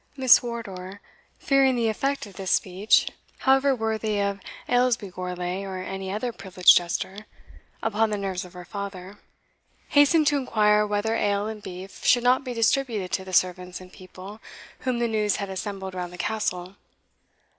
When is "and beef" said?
11.45-12.03